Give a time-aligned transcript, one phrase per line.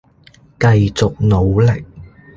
[0.59, 1.85] 繼續努力